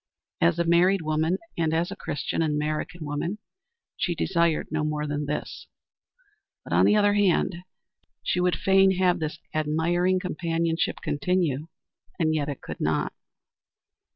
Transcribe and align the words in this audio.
As 0.41 0.57
a 0.57 0.63
married 0.65 1.03
woman, 1.03 1.37
and 1.55 1.75
as 1.75 1.91
a 1.91 1.95
Christian 1.95 2.41
and 2.41 2.55
American 2.55 3.05
woman, 3.05 3.37
she 3.95 4.15
desired 4.15 4.69
no 4.71 4.83
more 4.83 5.05
than 5.05 5.27
this. 5.27 5.67
But 6.63 6.73
on 6.73 6.87
the 6.87 6.95
other 6.95 7.13
hand, 7.13 7.57
she 8.23 8.39
would 8.39 8.55
fain 8.55 8.93
have 8.95 9.19
this 9.19 9.37
admiring 9.53 10.19
companionship 10.19 11.01
continue; 11.03 11.67
and 12.17 12.33
yet 12.33 12.49
it 12.49 12.61
could 12.63 12.79
not. 12.81 13.13